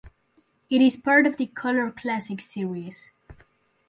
[0.67, 3.11] It is part of the "Color Classics" series.